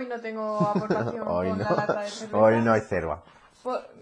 [0.00, 1.64] Hoy no tengo aportación Hoy con no.
[1.64, 2.38] la lata de cerveza.
[2.38, 3.22] Hoy no hay cerva.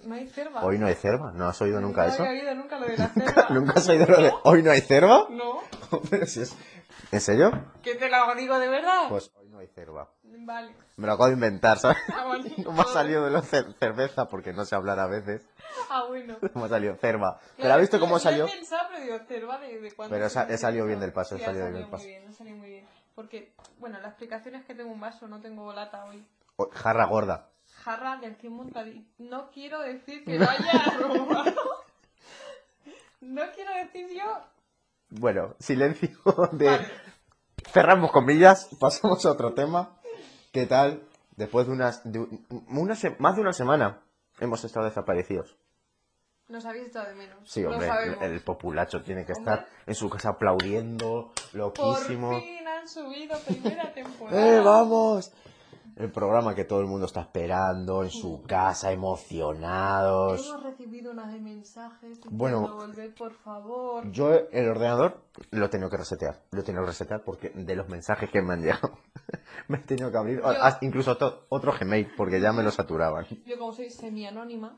[0.04, 0.62] ¿No hay cerva?
[0.62, 1.32] Hoy no hay cerva.
[1.32, 2.22] ¿No has oído nunca no eso?
[2.22, 3.46] había oído nunca lo de la cerva.
[3.50, 5.26] ¿Nunca has oído lo de hoy no hay cerva?
[5.30, 5.60] No.
[6.10, 6.54] Pero si es...
[7.10, 7.50] ¿En serio?
[7.82, 9.08] ¿Que te lo digo de verdad?
[9.08, 10.08] Pues hoy no hay cerva.
[10.22, 10.72] Vale.
[10.96, 11.96] Me lo acabo de inventar, ¿sabes?
[12.16, 12.52] Ah, vale.
[12.58, 15.42] No me ha salido de la cer- cerveza porque no sé hablar a veces.
[15.90, 16.36] Ah, bueno.
[16.54, 17.38] Me ha salido cerva.
[17.40, 18.46] Pero Claro, ¿has visto cómo salió?
[18.46, 21.40] He pensado, pero digo, cerva de, de cuándo Pero he salido bien del paso, he
[21.40, 22.04] salido bien del paso.
[22.04, 22.86] bien, ha salido muy bien.
[23.18, 26.24] Porque, bueno, la explicación es que tengo un vaso, no tengo lata hoy.
[26.72, 27.50] Jarra gorda.
[27.82, 29.10] Jarra del 100 montadito.
[29.18, 31.52] No quiero decir que lo haya robado.
[33.20, 34.38] No quiero decir yo.
[35.10, 36.10] Bueno, silencio
[36.52, 36.66] de...
[36.66, 36.86] Vale.
[37.72, 39.98] Cerramos comillas, pasamos a otro tema.
[40.52, 41.02] ¿Qué tal?
[41.34, 42.00] Después de unas...
[42.04, 43.98] de un- una más de una semana
[44.38, 45.56] hemos estado desaparecidos.
[46.48, 47.36] Nos habéis echado de menos.
[47.44, 47.88] Sí, hombre,
[48.22, 49.54] el, populacho tiene que Hombre.
[49.54, 52.40] estar en su casa aplaudiendo, Por loquísimo.
[52.40, 54.56] fin han subido primera temporada.
[54.56, 55.30] ¡Eh, vamos!
[55.96, 60.46] El programa que todo el mundo está esperando en su casa, emocionados.
[60.48, 62.20] Hemos recibido unas de mensajes.
[62.30, 62.68] Bueno.
[62.76, 64.08] Volver, por favor.
[64.12, 66.40] Yo el ordenador lo he tenido que resetear.
[66.52, 68.92] Lo he tenido que resetear porque de los mensajes que me han llegado
[69.68, 71.18] me he tenido que abrir Yo- ah, incluso
[71.48, 73.26] otro Gmail porque ya me lo saturaban.
[73.44, 74.76] Yo, como soy semi-anónima,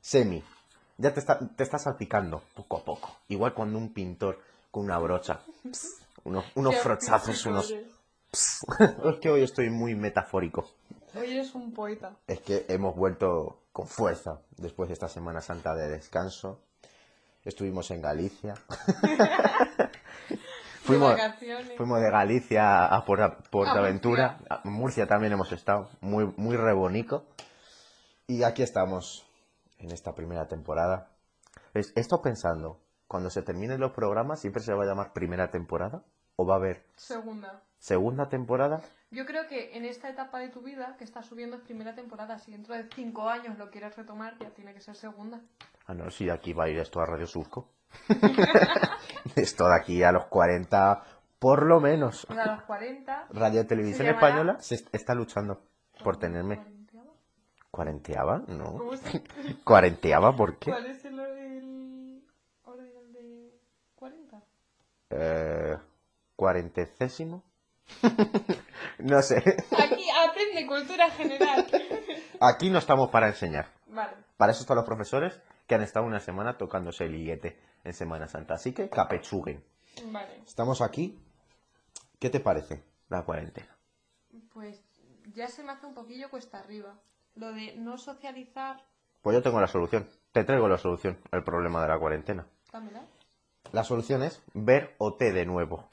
[0.00, 0.42] Semi,
[0.98, 3.16] ya te está, te está salpicando poco a poco.
[3.28, 5.40] Igual cuando un pintor con una brocha,
[6.24, 7.70] unos, unos frochazos, unos...
[8.80, 10.68] es que hoy estoy muy metafórico.
[11.14, 12.16] Hoy eres un poeta.
[12.26, 16.60] Es que hemos vuelto con fuerza después de esta Semana Santa de descanso.
[17.44, 18.54] Estuvimos en Galicia.
[20.82, 24.38] fuimos, de Galicia a Por- A Portaventura.
[24.48, 25.88] A Murcia también hemos estado.
[26.00, 27.24] Muy, muy re bonito.
[28.26, 29.24] Y aquí estamos
[29.78, 31.10] en esta primera temporada.
[31.74, 36.02] He estado pensando, cuando se terminen los programas, ¿siempre se va a llamar primera temporada?
[36.36, 37.62] ¿O va a haber Segunda.
[37.78, 38.80] segunda temporada?
[39.12, 42.38] Yo creo que en esta etapa de tu vida que estás subiendo es primera temporada.
[42.40, 45.40] Si dentro de cinco años lo quieres retomar, ya tiene que ser segunda.
[45.86, 47.68] Ah, no, sí, aquí va a ir esto a Radio Surco.
[49.36, 51.02] esto de aquí a los 40,
[51.38, 52.26] por lo menos.
[52.30, 53.28] A los 40.
[53.30, 55.62] Radio Televisión Se Española se est- está luchando
[56.02, 56.73] por tenerme.
[57.74, 58.38] ¿Cuarenteaba?
[58.46, 58.78] No.
[58.78, 59.24] ¿Cómo se-
[59.64, 60.36] ¿Cuarenteaba?
[60.36, 60.70] ¿Por qué?
[60.70, 62.22] ¿Cuál es el, el
[62.64, 63.50] orden de
[63.96, 64.40] 40?
[65.10, 65.76] Eh,
[66.36, 67.42] ¿Cuarentecésimo?
[69.00, 69.38] no sé.
[69.82, 71.66] Aquí aprende cultura general.
[72.40, 73.66] Aquí no estamos para enseñar.
[73.88, 74.12] vale.
[74.36, 78.28] Para eso están los profesores que han estado una semana tocándose el liguete en Semana
[78.28, 78.54] Santa.
[78.54, 79.64] Así que capechuguen.
[80.12, 80.42] Vale.
[80.46, 81.18] Estamos aquí.
[82.20, 83.76] ¿Qué te parece la cuarentena?
[84.52, 84.80] Pues
[85.34, 86.94] ya se me hace un poquillo cuesta arriba.
[87.36, 88.84] Lo de no socializar.
[89.22, 90.08] Pues yo tengo la solución.
[90.32, 92.46] Te traigo la solución al problema de la cuarentena.
[92.72, 93.06] Dámela.
[93.72, 95.88] La solución es ver OT de nuevo.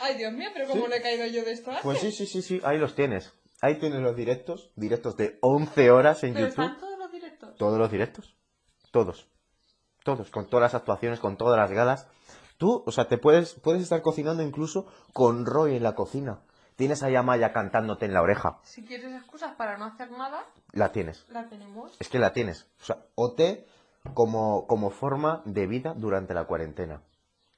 [0.00, 0.90] Ay, Dios mío, pero ¿cómo ¿Sí?
[0.90, 1.72] le he caído yo de esto?
[1.82, 3.34] Pues sí, sí, sí, sí, ahí los tienes.
[3.60, 6.64] Ahí tienes los directos, directos de 11 horas en Pero YouTube.
[6.64, 7.56] están todos los directos.
[7.58, 8.34] Todos los directos.
[8.90, 9.28] Todos.
[10.02, 12.08] Todos, con todas las actuaciones, con todas las galas.
[12.56, 16.40] Tú, o sea, te puedes, puedes estar cocinando incluso con Roy en la cocina.
[16.80, 18.58] Tienes a Yamaya cantándote en la oreja.
[18.62, 21.26] Si quieres excusas para no hacer nada, La tienes.
[21.28, 21.94] la tenemos.
[22.00, 22.66] Es que la tienes.
[22.80, 23.42] O sea, OT
[24.14, 27.02] como, como forma de vida durante la cuarentena.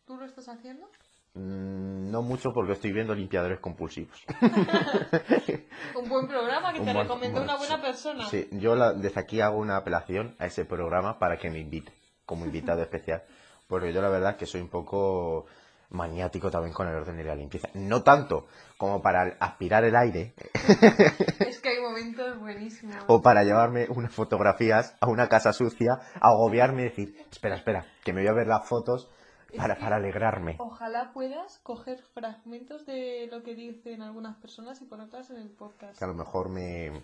[0.07, 0.89] ¿Tú lo estás haciendo?
[1.35, 4.25] Mm, no mucho porque estoy viendo limpiadores compulsivos.
[5.97, 7.81] Un buen programa que Un te buen- recomendó una buena sí.
[7.81, 8.27] persona.
[8.29, 11.93] Sí, yo la- desde aquí hago una apelación a ese programa para que me invite
[12.27, 13.23] como invitado especial.
[13.69, 15.47] Porque yo la verdad que soy un poco
[15.93, 17.69] maniático también con el orden y la limpieza.
[17.75, 20.35] No tanto como para aspirar el aire
[21.41, 22.97] Es que hay momentos buenísimos.
[23.07, 28.13] o para llevarme unas fotografías a una casa sucia, agobiarme y decir, espera, espera, que
[28.13, 29.09] me voy a ver las fotos
[29.57, 30.57] para, para alegrarme.
[30.59, 35.99] Ojalá puedas coger fragmentos de lo que dicen algunas personas y ponerlas en el podcast.
[35.99, 37.03] Que a lo mejor me...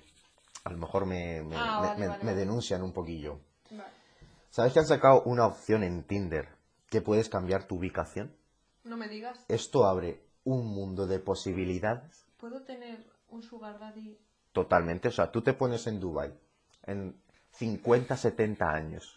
[0.64, 2.36] A lo mejor me, me- Ah, me- vale, me- vale, me vale.
[2.40, 3.38] denuncian un poquillo.
[4.50, 6.48] ¿Sabes que han sacado una opción en Tinder
[6.90, 8.34] que puedes cambiar tu ubicación?
[8.88, 9.44] No me digas.
[9.48, 14.16] Esto abre un mundo de posibilidades ¿Puedo tener un sugar daddy?
[14.52, 15.08] totalmente.
[15.08, 16.32] O sea, tú te pones en Dubai
[16.86, 17.14] en
[17.52, 19.14] 50, 70 años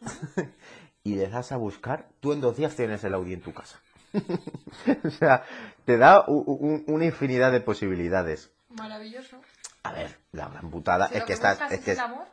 [1.04, 3.80] y le das a buscar, tú en dos días tienes el Audi en tu casa.
[5.06, 5.46] o sea,
[5.86, 8.52] te da una infinidad de posibilidades.
[8.70, 9.38] Maravilloso.
[9.84, 11.62] A ver, la gran putada Si es lo que estás...
[11.62, 12.26] Es es que, amor,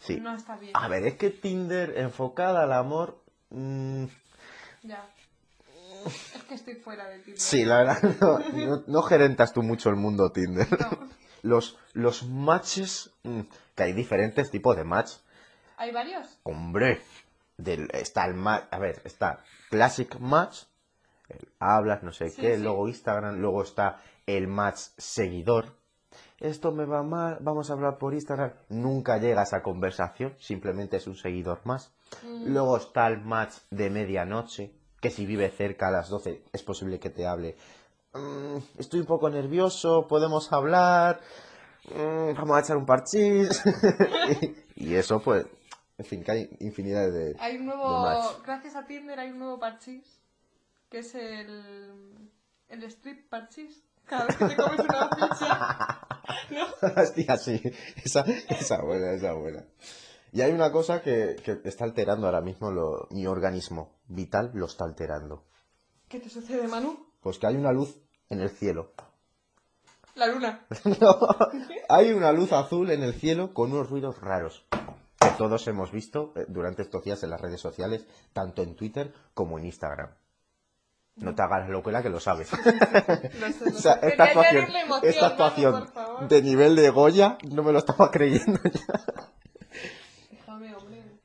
[0.00, 0.20] sí.
[0.20, 0.72] no está bien.
[0.74, 3.20] A ver, es que Tinder enfocada al amor...
[3.50, 4.04] mm,
[4.82, 5.08] Ya.
[6.48, 7.32] Que estoy fuera de ti.
[7.36, 10.66] sí, la verdad, no, no- no gerentas tú mucho el mundo Tinder.
[10.80, 11.08] No.
[11.42, 13.40] Los, los matches, mm,
[13.76, 15.12] que hay diferentes tipos de match.
[15.76, 16.26] ¿Hay varios?
[16.42, 17.00] Hombre,
[17.56, 20.62] del, está el match, a ver, está Classic Match,
[21.28, 22.62] el hablas, no sé Sí, qué, sí.
[22.62, 25.76] luego Instagram, luego está el match seguidor.
[26.40, 28.52] Esto me va mal, vamos a hablar por Instagram.
[28.70, 31.92] Nunca llega a esa conversación, simplemente es un seguidor más.
[32.24, 32.48] Mm.
[32.52, 36.98] Luego está el match de medianoche, que si vive cerca a las 12 es posible
[36.98, 37.56] que te hable.
[38.14, 41.20] "Mm, estoy un poco nervioso, podemos hablar,
[41.88, 43.62] Mm, vamos a echar un parchís.
[44.76, 45.46] y, y eso, pues,
[45.98, 47.36] en fin, que hay infinidad de...
[47.38, 50.04] Hay un nuevo, gracias a Tinder hay un nuevo parchís,
[50.90, 52.28] que es el,
[52.68, 53.84] el strip parchís.
[54.04, 56.08] Cada vez que te comes una pizza,
[56.50, 57.02] ¿no?
[57.02, 57.60] Hostia, sí,
[58.04, 59.64] esa, esa buena, esa buena.
[60.36, 64.66] Y hay una cosa que, que está alterando ahora mismo lo- mi organismo vital, lo
[64.66, 65.44] está alterando.
[66.08, 67.06] ¿Qué te sucede, Manu?
[67.22, 67.96] Pues que hay una luz
[68.28, 68.92] en el cielo.
[70.14, 70.66] La luna.
[71.00, 71.18] No,
[71.88, 74.66] hay una luz azul en el cielo con unos ruidos raros
[75.18, 78.04] que todos hemos visto eh, durante estos días en las redes sociales,
[78.34, 80.10] tanto en Twitter como en Instagram.
[81.16, 82.48] No te hagas locuela que lo sabes.
[82.50, 82.58] Sé,
[83.74, 85.88] O sea, esta actuación, emoción, esta actuación
[86.28, 89.30] de nivel de Goya no me lo estaba creyendo ya.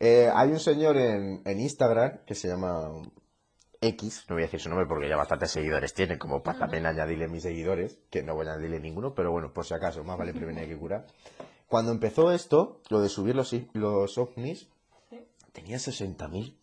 [0.03, 2.89] Eh, hay un señor en, en Instagram que se llama
[3.81, 6.87] X, no voy a decir su nombre porque ya bastantes seguidores tiene, como para también
[6.87, 10.17] añadirle mis seguidores, que no voy a añadirle ninguno, pero bueno, por si acaso, más
[10.17, 11.05] vale prevenir que curar.
[11.67, 14.69] Cuando empezó esto, lo de subir los, los ovnis,
[15.53, 16.55] tenía 60.000,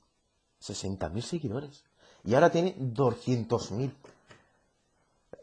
[0.60, 1.84] 60.000 seguidores.
[2.24, 3.92] Y ahora tiene 200.000.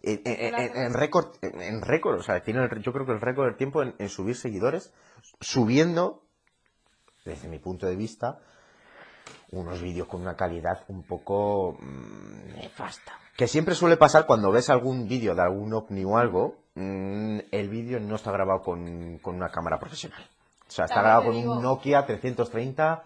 [0.03, 3.45] En, en- récord, en, en récord, o sea, tiene el- yo creo que el récord
[3.47, 4.93] del tiempo en, en subir seguidores,
[5.39, 6.24] subiendo,
[7.25, 8.39] desde mi punto de vista,
[9.51, 13.13] unos vídeos con una calidad un poco mm, nefasta.
[13.35, 17.69] Que siempre suele pasar cuando ves algún vídeo de algún ovni o algo, mm, el
[17.69, 20.23] vídeo no está grabado con, con una cámara profesional.
[20.67, 23.03] O sea, está grabado con un Nokia 330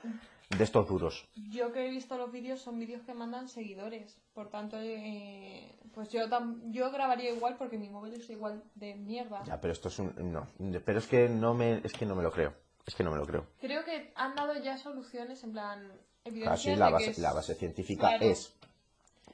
[0.50, 1.28] de estos duros.
[1.52, 4.18] Yo que he visto los vídeos son vídeos que mandan seguidores.
[4.34, 8.96] Por tanto, eh, pues yo tam- yo grabaría igual porque mi móvil es igual de
[8.96, 9.44] mierda.
[9.46, 10.14] Ya, pero esto es un...
[10.32, 10.48] No,
[10.86, 12.54] pero es que no me, es que no me lo creo.
[12.86, 13.46] Es que no me lo creo.
[13.60, 15.92] Creo que han dado ya soluciones en plan
[16.26, 18.26] evidencias la de que base, es- la base científica Claro.
[18.26, 18.54] es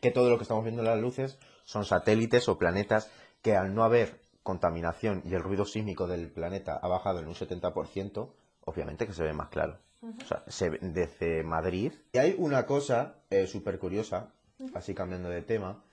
[0.01, 3.09] que todo lo que estamos viendo en las luces son satélites o planetas
[3.41, 7.33] que al no haber contaminación y el ruido sísmico del planeta ha bajado en un
[7.35, 8.33] 70%,
[8.65, 9.79] obviamente que se ve más claro.
[10.03, 11.91] O sea, se ve desde Madrid.
[12.13, 13.15] Y hay una cosa
[13.47, 14.31] súper curiosa,
[14.75, 15.83] así cambiando de tema,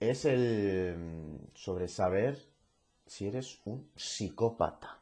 [0.00, 2.38] es el mm, sobre saber
[3.06, 4.98] si eres un psicópata.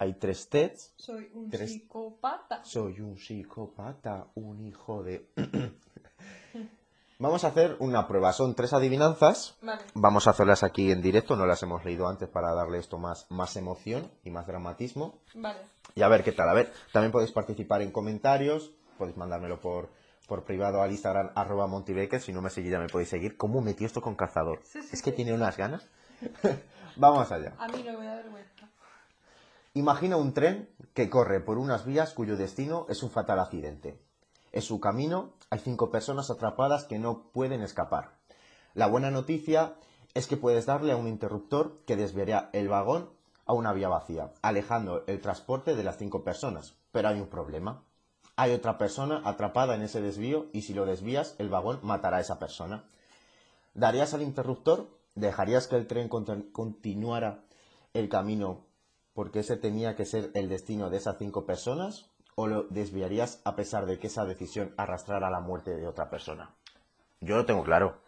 [0.00, 2.64] Hay tres tests Soy un Tres- psicópata.
[2.64, 5.28] soy un psicópata, un hijo de...
[7.20, 8.32] Vamos a hacer una prueba.
[8.32, 9.56] Son tres adivinanzas.
[9.60, 9.82] Vale.
[9.94, 11.34] Vamos a hacerlas aquí en directo.
[11.34, 15.18] No las hemos leído antes para darle esto más, más emoción y más dramatismo.
[15.34, 15.58] Vale.
[15.96, 16.48] Y a ver qué tal.
[16.48, 18.70] A ver, también podéis participar en comentarios.
[18.98, 19.88] Podéis mandármelo por,
[20.28, 22.20] por privado al Instagram arroba montibeque.
[22.20, 23.36] Si no me seguís ya me podéis seguir.
[23.36, 24.60] ¿Cómo metió esto con cazador?
[24.62, 25.16] Sí, sí, es que sí.
[25.16, 25.88] tiene unas ganas.
[26.96, 27.52] Vamos allá.
[27.58, 28.57] A mí no me da vergüenza.
[29.78, 33.96] Imagina un tren que corre por unas vías cuyo destino es un fatal accidente.
[34.50, 38.18] En su camino hay cinco personas atrapadas que no pueden escapar.
[38.74, 39.74] La buena noticia
[40.14, 43.08] es que puedes darle a un interruptor que desviará el vagón
[43.46, 46.74] a una vía vacía, alejando el transporte de las cinco personas.
[46.90, 47.84] Pero hay un problema.
[48.34, 52.22] Hay otra persona atrapada en ese desvío y si lo desvías, el vagón matará a
[52.22, 52.82] esa persona.
[53.74, 54.88] ¿Darías al interruptor?
[55.14, 57.44] ¿Dejarías que el tren contin- continuara
[57.94, 58.66] el camino
[59.18, 62.08] porque ese tenía que ser el destino de esas cinco personas?
[62.36, 66.54] ¿O lo desviarías a pesar de que esa decisión arrastrara la muerte de otra persona?
[67.20, 67.98] Yo lo tengo claro.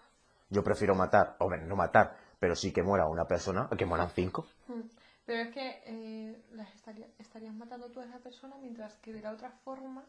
[0.51, 4.11] Yo prefiero matar, o bueno, no matar, pero sí que muera una persona que mueran
[4.11, 4.47] cinco.
[4.69, 4.83] Hmm.
[5.27, 9.21] Pero es que eh, las estaría- estarías matando tú a esa persona mientras que de
[9.21, 10.05] la otra forma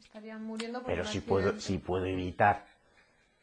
[0.00, 2.64] estarían muriendo por Pero si puedo, si puedo evitar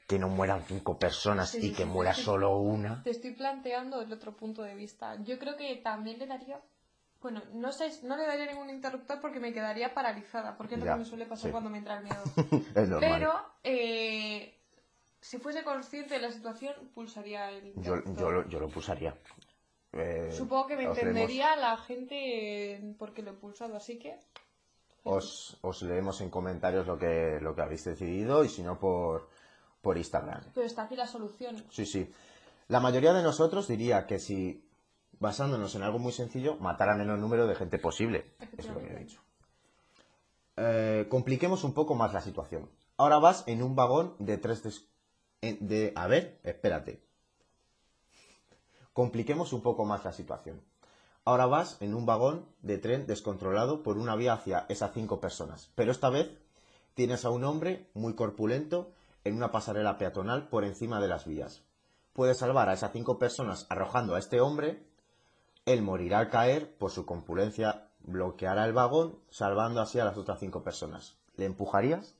[0.07, 3.03] que no mueran cinco personas Sí, y sí, que sí, muera solo una.
[3.03, 5.21] Te estoy planteando el otro punto de vista.
[5.23, 6.59] Yo creo que también le daría.
[7.23, 10.85] Bueno, no sé, no le daría ningún interruptor porque me quedaría paralizada, porque es lo
[10.85, 11.51] Ya, que me suele pasar sí.
[11.51, 12.21] cuando me entra el miedo.
[12.75, 12.99] es normal.
[12.99, 14.53] Pero, eh,
[15.21, 17.67] si fuese consciente de la situación, pulsaría el.
[17.67, 18.15] Interruptor.
[18.17, 19.15] yo, lo, yo lo pulsaría.
[19.93, 24.19] Eh, Supongo que me leemos- entendería la gente porque lo he pulsado, así que.
[25.05, 29.29] os, os leemos en comentarios lo que, lo que habéis decidido y si no por,
[29.81, 30.41] por Instagram.
[30.53, 31.63] Pero está aquí la solución.
[31.69, 32.11] Sí, sí.
[32.67, 34.65] La mayoría de nosotros diría que si,
[35.23, 38.35] basándonos en algo muy sencillo, mataran el menor número de gente posible.
[38.57, 39.21] Es lo que he dicho.
[40.57, 42.69] Eh, compliquemos un poco más la situación.
[42.97, 44.61] Ahora vas en un vagón de tres...
[45.41, 47.07] de, a ver, espérate.
[48.91, 50.61] Compliquemos un poco más la situación.
[51.23, 55.71] Ahora vas en un vagón de tren descontrolado por una vía hacia esas cinco personas.
[55.75, 56.37] Pero esta vez
[56.95, 58.91] tienes a un hombre muy corpulento
[59.23, 61.63] en una pasarela peatonal por encima de las vías.
[62.11, 64.85] Puedes salvar a esas cinco personas arrojando a este hombre.
[65.65, 70.39] Él morirá al caer por su compulencia, bloqueará el vagón, salvando así a las otras
[70.39, 71.17] cinco personas.
[71.35, 72.15] ¿Le empujarías?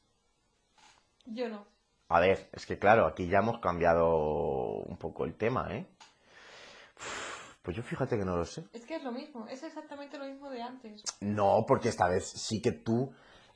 [1.26, 1.66] Yo no.
[2.10, 5.88] A ver, es que claro, aquí ya hemos cambiado un poco el tema, ¿eh?
[7.62, 8.66] Pues yo fíjate que no lo sé.
[8.74, 11.04] Es que es lo mismo, es exactamente lo mismo de antes.
[11.22, 13.14] No, porque esta vez sí que tú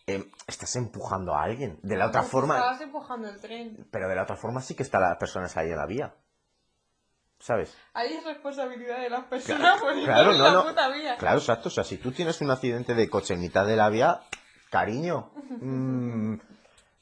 [0.08, 1.78] eh, estás empujando a alguien.
[1.84, 3.86] De la otra forma, Estabas empujando el tren.
[3.92, 6.16] pero de la otra forma sí que están las personas ahí en la vía.
[7.40, 7.76] ¿Sabes?
[7.94, 10.64] Ahí es responsabilidad de las personas por ir claro, no, la no.
[10.68, 11.18] puta vía.
[11.18, 11.68] Claro, exacto.
[11.70, 14.22] O sea, si tú tienes un accidente de coche en mitad de la vía,
[14.72, 16.36] cariño, mm,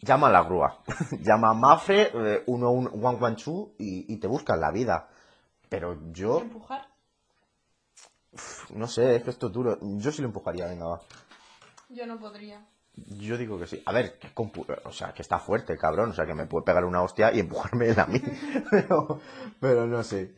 [0.01, 0.79] llama a la grúa.
[1.21, 5.07] llama a Mafre, eh, 112 y, y te buscan la vida.
[5.69, 6.87] Pero yo, Empujar.
[8.73, 9.77] no sé, es que esto es duro.
[9.81, 11.01] Yo sí lo empujaría, venga, va.
[11.89, 12.61] Yo no podría.
[12.97, 13.81] Yo digo que sí.
[13.85, 16.45] A ver, que compu- o sea, que está fuerte el cabrón, o sea, que me
[16.45, 18.21] puede pegar una hostia y empujarme él a mí.
[18.71, 19.19] pero,
[19.59, 20.33] pero no sé.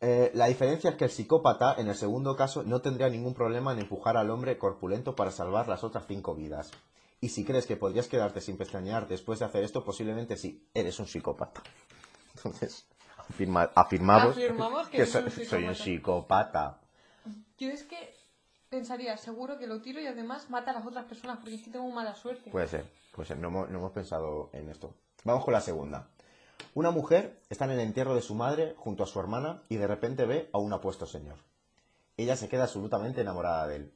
[0.00, 3.72] Eh, la diferencia es que el psicópata, en el segundo caso, no tendría ningún problema
[3.72, 6.70] en empujar al hombre corpulento para salvar las otras cinco vidas.
[7.20, 10.98] Y si crees que podrías quedarte sin pestañear después de hacer esto, posiblemente sí, eres
[11.00, 11.62] un psicópata.
[12.36, 15.84] Entonces, afirma- afirmamos, Afirmamos que soy, un soy un psicópata.
[15.84, 16.80] psicópata.
[17.56, 18.14] Yo es que
[18.74, 21.70] pensaría, seguro que lo tiro y además mata a las otras personas porque es que
[21.70, 22.50] tengo mala suerte.
[22.50, 23.38] Puede ser, puede ser.
[23.38, 24.94] No hemos, no hemos pensado en esto.
[25.22, 26.08] Vamos con la segunda.
[26.74, 29.86] Una mujer está en el entierro de su madre junto a su hermana y de
[29.86, 31.36] repente ve a un apuesto señor.
[32.16, 33.92] Ella se queda absolutamente enamorada de él.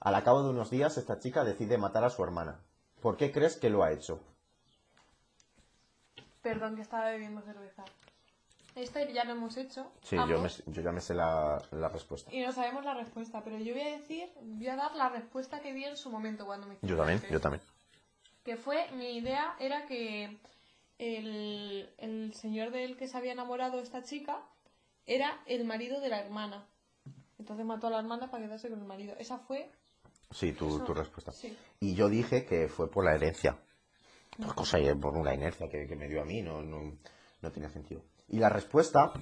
[0.00, 2.60] Al cabo de unos días, esta chica decide matar a su hermana.
[3.00, 4.20] ¿Por qué crees que lo ha hecho?
[6.42, 7.84] Perdón, que estaba bebiendo cerveza.
[8.76, 9.90] Esto ya lo hemos hecho.
[10.02, 12.30] Sí, yo, me- yo ya me sé la, la respuesta.
[12.32, 15.60] Y no sabemos la respuesta, pero yo voy a decir, voy a dar la respuesta
[15.60, 17.62] que di en su momento cuando me Yo también, yo también.
[18.44, 20.36] Que fue, mi idea era que
[20.98, 24.42] el, el señor del que se había enamorado esta chica
[25.06, 26.66] era el marido de la hermana.
[27.38, 29.14] Entonces mató a la hermana para quedarse con el marido.
[29.18, 29.70] Esa fue...
[30.30, 31.32] Sí, tu, tu respuesta.
[31.32, 31.56] Sí.
[31.80, 33.56] Y yo dije que fue por la herencia.
[34.36, 36.92] Por cosa por una inercia que, que me dio a mí, no, no,
[37.40, 38.02] no tenía sentido.
[38.28, 39.12] Y la respuesta,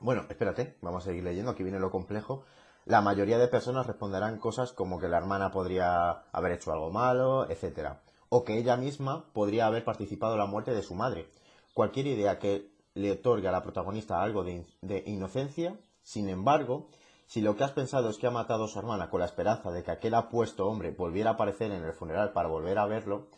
[0.00, 2.44] bueno, espérate, vamos a seguir leyendo, aquí viene lo complejo.
[2.86, 7.48] La mayoría de personas responderán cosas como que la hermana podría haber hecho algo malo,
[7.50, 11.28] etcétera, o que ella misma podría haber participado en la muerte de su madre.
[11.74, 16.88] Cualquier idea que le otorgue a la protagonista algo de, in- de inocencia, sin embargo,
[17.26, 19.70] si lo que has pensado es que ha matado a su hermana con la esperanza
[19.70, 23.28] de que aquel apuesto hombre volviera a aparecer en el funeral para volver a verlo,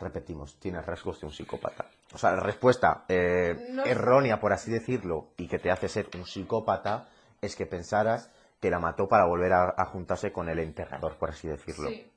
[0.00, 1.86] repetimos, tienes rasgos de un psicópata.
[2.12, 6.08] O sea, la respuesta eh, No- errónea, por así decirlo, y que te hace ser
[6.14, 7.08] un psicópata,
[7.40, 8.30] es que pensaras
[8.60, 11.88] que la mató para volver a, a juntarse con el enterrador, por así decirlo.
[11.90, 12.10] Sí.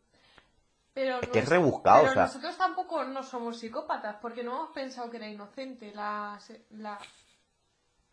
[0.94, 4.52] Pero Es que es rebuscado, pero o sea- nosotros tampoco no somos psicópatas, porque no
[4.56, 6.38] hemos pensado que era inocente la,
[6.72, 7.00] la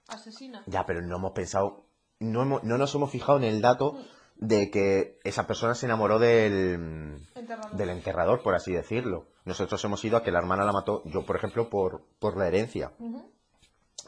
[0.08, 0.62] asesina.
[0.66, 1.84] Ya, pero no hemos pensado,
[2.20, 3.98] no, hemos- no nos hemos fijado en el dato
[4.42, 7.76] de que esa persona se enamoró del, Enterrador.
[7.76, 9.26] del enterrador, por así decirlo.
[9.44, 12.48] Nosotros hemos ido a que la hermana la mató, yo por ejemplo, por, por la
[12.48, 12.92] herencia.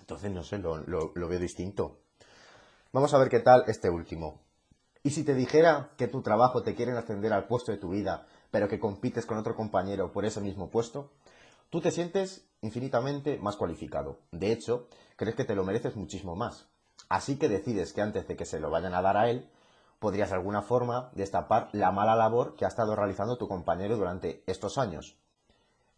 [0.00, 1.98] Entonces, no sé, lo, lo- lo veo distinto.
[2.92, 4.40] Vamos a ver qué tal este último.
[5.02, 8.26] Y si te dijera que tu trabajo te quieren ascender al puesto de tu vida,
[8.50, 11.10] pero que compites con otro compañero por ese mismo puesto,
[11.70, 14.18] tú te sientes infinitamente más cualificado.
[14.30, 16.66] De hecho, crees que te lo mereces muchísimo más.
[17.08, 19.48] Así que decides que antes de que se lo vayan a dar a él,
[20.02, 24.42] podrías de alguna forma destapar la mala labor que ha estado realizando tu compañero durante
[24.46, 25.16] estos años.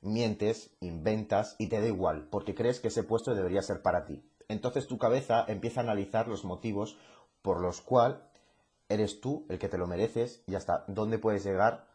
[0.02, 4.22] Mientes, inventas y te da igual, porque crees que ese puesto debería ser para ti.
[4.46, 6.98] Entonces tu cabeza empieza a analizar los motivos
[7.40, 8.18] por los cuales
[8.90, 11.86] eres tú el que te lo mereces y hasta dónde puedes llegar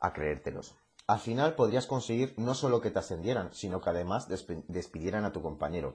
[0.00, 0.74] a creértelos.
[1.06, 5.40] Al final podrías conseguir no solo que te ascendieran, sino que además despidieran a tu
[5.40, 5.94] compañero.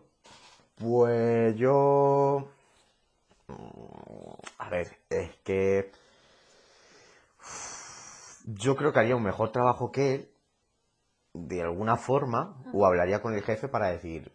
[0.76, 2.48] Pues yo...
[3.50, 5.92] Mm, A ver, es que...
[8.46, 10.30] Yo creo que haría un mejor trabajo que él,
[11.34, 14.32] de alguna forma, o hablaría con el jefe para decir,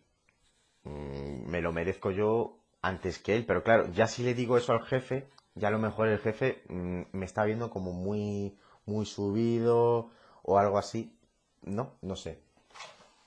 [0.85, 3.44] "Mm, me lo merezco yo antes que él.
[3.47, 6.62] Pero claro, ya si le digo eso al jefe, ya a lo mejor el jefe
[6.68, 8.56] mm, me está viendo como muy,
[8.87, 10.11] muy subido
[10.42, 11.16] o algo así.
[11.62, 12.38] No, no sé.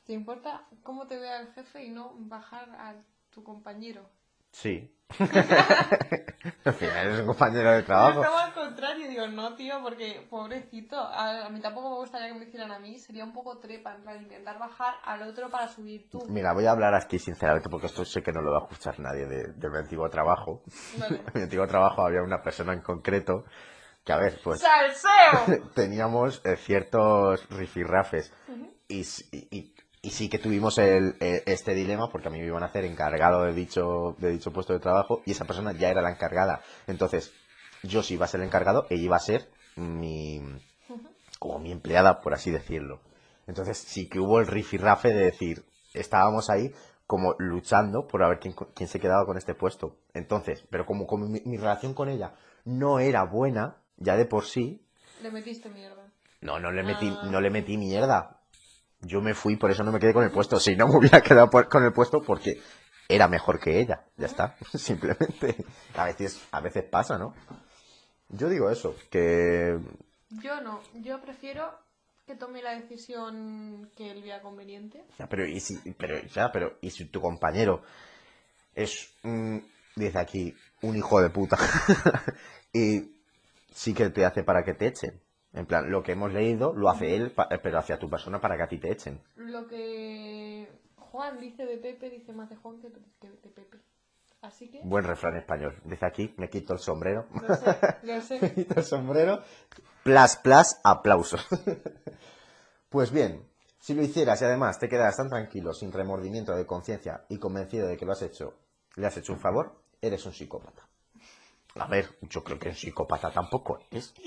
[0.05, 2.95] ¿Te importa cómo te vea el jefe y no bajar a
[3.31, 4.09] tu compañero?
[4.61, 4.91] Sí.
[6.65, 8.23] Al final eres un compañero de trabajo.
[8.23, 12.39] Yo al contrario, digo, no, tío, porque pobrecito, a, a mí tampoco me gustaría que
[12.39, 15.67] me hicieran a mí, sería un poco trepa, en plan, intentar bajar al otro para
[15.67, 16.19] subir tú.
[16.27, 18.99] Mira, voy a hablar aquí sinceramente porque esto sé que no lo va a escuchar
[18.99, 20.63] nadie de, de mi antiguo trabajo.
[20.97, 21.17] Vale.
[21.27, 23.45] En mi antiguo trabajo había una persona en concreto
[24.03, 25.69] que, a ver, pues ¡Salseo!
[25.75, 28.33] teníamos eh, ciertos rifirrafes
[28.89, 29.03] y-
[29.51, 29.75] y
[30.11, 33.43] sí que tuvimos el, el- este dilema porque a mí me iban a hacer encargado
[33.43, 36.61] de dicho, de dicho puesto de trabajo y esa persona ya era la encargada.
[36.87, 37.31] Entonces,
[37.83, 40.41] yo sí iba a ser el encargado, ella iba a ser mi,
[41.39, 42.99] como mi empleada, por así decirlo.
[43.47, 46.73] Entonces sí que hubo el rifirrafe de decir, estábamos ahí
[47.05, 49.95] como luchando por a ver quién, quién se quedaba con este puesto.
[50.13, 52.33] Entonces, pero como, como mi, mi relación con ella
[52.65, 54.81] no era buena, ya de por sí,
[55.23, 56.03] Le metiste mierda.
[56.41, 57.29] no, no le metí, Ah.
[57.31, 58.36] no le metí mierda.
[59.01, 60.59] Yo me fui, por eso no me quedé con el puesto.
[60.59, 62.61] Si no me hubiera quedado por- con el puesto porque
[63.07, 64.05] era mejor que ella.
[64.17, 64.55] Ya está.
[64.73, 65.55] Simplemente.
[65.95, 67.33] A veces, a veces pasa, ¿no?
[68.29, 69.77] Yo digo eso, que
[70.29, 71.71] Yo no, yo prefiero
[72.25, 75.05] que tome la decisión que él vea conveniente.
[75.17, 77.83] Ya, pero y si, pero, ya, pero, y si tu compañero
[78.75, 81.57] es, un- dice aquí, un hijo de puta,
[82.73, 83.11] y
[83.73, 85.21] sí que te hace para que te echen.
[85.57, 88.55] En plan, lo que hemos leído lo hace él, pa- pero hacia tu persona para
[88.57, 89.19] que a ti te echen.
[89.35, 92.99] Lo que Juan dice de Pepe, dice más de Juan que de
[93.49, 93.79] Pepe.
[94.41, 95.75] Así que, Buen refrán español.
[95.83, 97.25] Dice aquí, me quito el sombrero.
[97.41, 98.39] lo sé, lo sé.
[98.41, 99.41] Me quito el sombrero.
[100.03, 101.45] Plas, plas, aplausos.
[102.89, 103.45] Pues bien,
[103.79, 107.85] si lo hicieras y además te quedaras tan tranquilo, sin remordimiento de conciencia y convencido
[107.87, 108.53] de que lo has hecho,
[108.95, 110.87] le has hecho un favor, eres un psicópata.
[111.75, 114.13] A ver, yo creo que un psicópata tampoco es.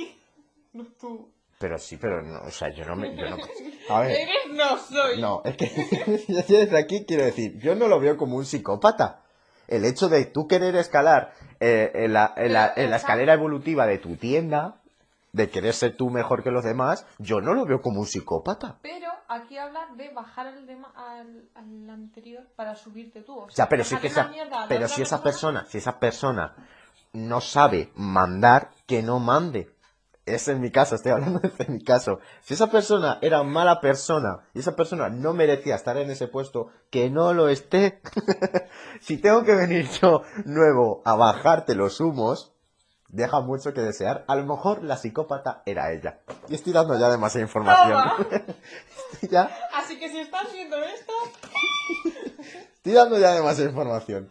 [0.72, 1.30] No tú.
[1.58, 3.14] Pero sí, pero no, o sea, yo no me...
[3.16, 3.36] yo no-
[3.94, 5.20] a ver, Eres no soy.
[5.20, 5.66] no, es que
[6.48, 9.22] yo desde aquí quiero decir, yo no lo veo como un psicópata.
[9.68, 13.86] El hecho de tú querer escalar eh, en, la, en la- en la escalera evolutiva
[13.86, 14.80] de tu tienda,
[15.32, 18.78] de querer ser tú mejor que los demás, yo no lo veo como un psicópata.
[18.82, 23.38] Pero aquí habla de bajar al, dema- al, al anterior para subirte tú.
[23.38, 24.32] O Ya, sea, pero que esa,
[24.68, 26.56] pero si esa persona, si esa persona
[27.12, 29.70] no sabe mandar, que no mande.
[30.34, 32.20] Es en mi caso, estoy hablando desde mi caso.
[32.42, 36.68] Si esa persona era mala persona y esa persona no merecía estar en ese puesto,
[36.90, 38.00] que no lo esté.
[39.00, 42.52] si tengo que venir yo nuevo a bajarte los humos,
[43.08, 44.24] deja mucho que desear.
[44.28, 46.20] A lo mejor la psicópata era ella.
[46.48, 47.98] Y estoy dando ya demasiada información.
[49.28, 51.12] Ya Así que si estás viendo esto,
[52.76, 54.30] Estoy dando ya demasiada información.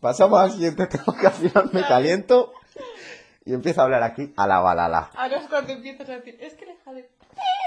[0.00, 2.54] Pasamos al siguiente tema que al final me caliento
[3.44, 5.10] y empiezo a hablar aquí a la balala.
[5.16, 7.10] ahora es cuando empiezas a decir, es que le jale.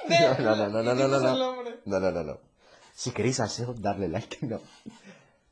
[0.39, 1.63] No, no, no, no, no, no, no.
[1.85, 2.39] No, no, no, no.
[2.93, 4.61] Si queréis aseo, darle like, no.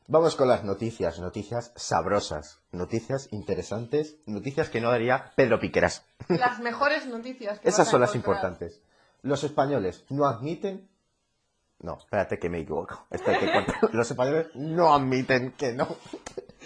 [0.08, 6.06] Vamos con las noticias, noticias sabrosas, noticias interesantes, noticias que no daría Pedro Piqueras.
[6.28, 7.60] Las mejores noticias.
[7.60, 8.82] que Esas son las importantes.
[9.22, 10.90] Los españoles no admiten...
[11.80, 13.08] No, espérate que me equivoco.
[13.10, 13.76] Esto hay que cortar.
[13.94, 15.88] Los españoles no admiten que no.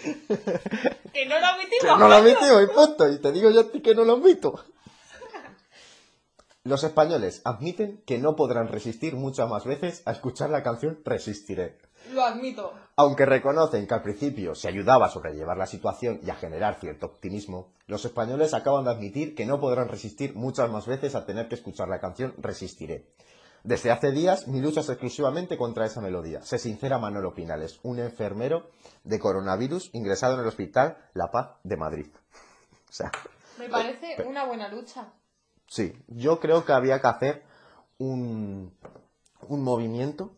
[1.12, 1.82] Que no lo admitimos.
[1.82, 3.08] Que no lo admito y punto.
[3.08, 4.64] Y te digo yo a ti que no lo admito.
[6.64, 11.78] Los españoles admiten que no podrán resistir muchas más veces a escuchar la canción Resistiré.
[12.12, 12.72] Lo admito.
[12.96, 17.06] Aunque reconocen que al principio se ayudaba a sobrellevar la situación y a generar cierto
[17.06, 21.48] optimismo, los españoles acaban de admitir que no podrán resistir muchas más veces a tener
[21.48, 23.06] que escuchar la canción Resistiré.
[23.64, 26.40] Desde hace días mi lucha es exclusivamente contra esa melodía.
[26.42, 28.70] Se sincera Manolo Pinales, un enfermero
[29.04, 32.06] de coronavirus ingresado en el hospital La Paz de Madrid.
[32.88, 33.10] O sea,
[33.58, 35.12] Me parece una buena lucha.
[35.66, 37.42] sí, yo creo que había que hacer
[37.98, 38.72] un,
[39.48, 40.34] un movimiento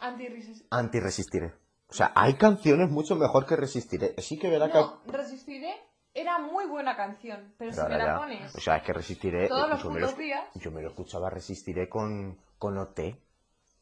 [0.00, 1.52] Antirresis- anti-resistiré.
[1.90, 4.14] O sea, hay canciones mucho mejor que resistiré.
[4.18, 4.78] Sí que verá que...
[4.78, 5.74] No, Resistiré
[6.14, 8.82] era muy buena canción, pero, si Pero me ahora la ya- pones O sea, es
[8.84, 9.48] que resistiré.
[9.48, 13.16] todos los yo, me lo, días, yo me lo escuchaba resistiré con, con OT.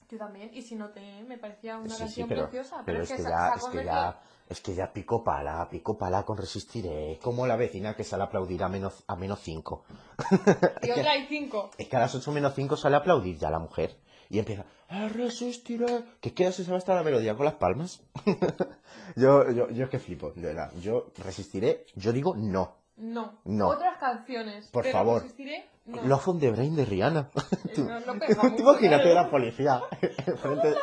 [0.08, 3.02] yo también, y si no te me parecía una Sí, sí, canción pero, preciosa, pero
[3.02, 5.98] es, que que se- ya, se es que ya, es que ya pico pala, pico
[5.98, 7.18] pala con resistiré.
[7.20, 9.84] Como la vecina que sale a aplaudir a menos, a menos 5.
[10.82, 11.70] Y otra hay cinco.
[11.78, 13.96] Es que a las 8 menos 5 sale a aplaudir ya la mujer.
[14.28, 16.04] Y empieza, a resistiré.
[16.20, 18.02] ¿Qué queda si sabe hasta la melodía con las palmas?
[19.16, 20.72] yo, yo, yo es que flipo, de verdad.
[20.80, 22.76] Yo resistiré, yo digo no.
[22.96, 23.40] No.
[23.44, 23.68] No.
[23.68, 24.68] Otras canciones.
[24.68, 25.22] Por pero favor.
[25.22, 26.02] Resistiré, no.
[26.02, 27.30] Love on the Brain de Rihanna.
[27.34, 29.82] Eh, no, no pega Tú imagínate la policía
[30.26, 30.74] enfrente.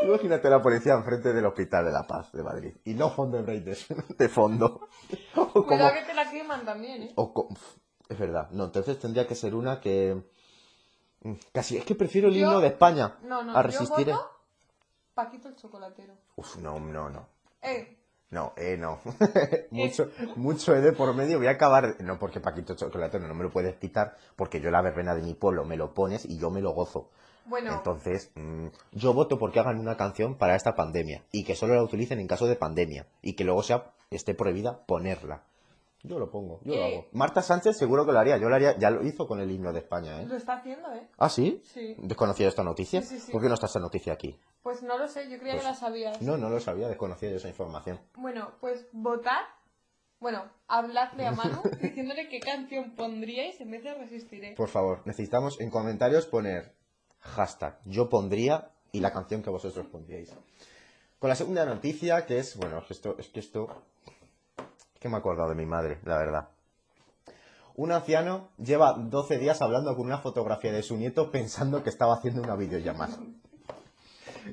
[0.00, 2.74] Tú imagínate la policía enfrente del Hospital de la Paz de Madrid.
[2.84, 3.76] Y no on the Brain de,
[4.18, 4.88] de fondo.
[5.36, 7.12] O como- Cuidado que te la queman también, ¿eh?
[7.16, 7.48] o co-
[8.08, 8.50] es verdad.
[8.50, 10.22] No, entonces tendría que ser una que.
[11.22, 14.06] mm, Casi, es que prefiero el Yo- himno de España No, no, a yo resistir.
[14.10, 14.30] voto
[15.14, 16.12] Paquito el chocolatero.
[16.36, 17.28] Uf, no, no, no.
[17.62, 19.00] Eh, No, eh, no.
[19.70, 21.38] mucho, mucho E de por medio.
[21.38, 21.96] Voy a acabar.
[22.00, 25.34] No, porque Paquito Chocolatero no me lo puedes quitar, porque yo la verbena de mi
[25.34, 27.10] pueblo me lo pones y yo me lo gozo.
[27.46, 31.74] bueno, Entonces, mm, yo voto porque hagan una canción para esta pandemia y que solo
[31.74, 35.42] la utilicen en caso de pandemia y que luego sea esté prohibida ponerla.
[36.02, 36.92] Yo lo pongo, yo lo Eh.
[36.94, 37.06] hago.
[37.12, 38.36] Marta Sánchez seguro que lo haría.
[38.36, 40.26] Yo lo haría, ya lo hizo con el himno de España, ¿eh?
[40.26, 41.08] Lo está haciendo, ¿eh?
[41.16, 41.62] ¿Ah, sí?
[41.64, 41.96] Sí.
[41.98, 43.00] ¿Desconocía esta noticia?
[43.00, 43.32] Sí, sí, sí.
[43.32, 44.38] ¿Por qué no está esta noticia aquí?
[44.64, 46.22] Pues no lo sé, yo creía Pues- que la sabías.
[46.22, 48.00] No, no lo sabía, desconocía yo esa información.
[48.16, 49.44] Bueno, pues votar.
[50.20, 54.54] Bueno, habladle a Manu diciéndole qué canción pondríais en vez de resistiré.
[54.54, 56.72] Por favor, necesitamos en comentarios poner
[57.20, 60.32] hashtag yo pondría y la canción que vosotros pondríais.
[61.18, 63.68] Con la segunda noticia, que es, bueno, es que esto, es que esto,
[64.94, 66.48] es que me he acordado de mi madre, la verdad.
[67.74, 72.14] Un anciano lleva 12 días hablando con una fotografía de su nieto pensando que estaba
[72.14, 73.18] haciendo una videollamada.